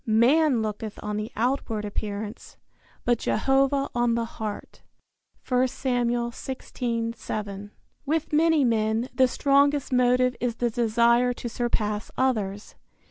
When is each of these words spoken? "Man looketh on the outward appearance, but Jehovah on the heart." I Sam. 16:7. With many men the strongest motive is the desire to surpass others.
"Man 0.07 0.63
looketh 0.63 0.97
on 1.03 1.17
the 1.17 1.31
outward 1.35 1.85
appearance, 1.85 2.57
but 3.05 3.19
Jehovah 3.19 3.87
on 3.93 4.15
the 4.15 4.25
heart." 4.25 4.81
I 5.51 5.67
Sam. 5.67 6.07
16:7. 6.09 7.69
With 8.03 8.33
many 8.33 8.63
men 8.65 9.09
the 9.13 9.27
strongest 9.27 9.93
motive 9.93 10.35
is 10.39 10.55
the 10.55 10.71
desire 10.71 11.33
to 11.33 11.47
surpass 11.47 12.09
others. 12.17 12.73